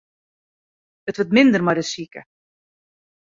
[1.09, 2.21] It wurdt minder mei de sike.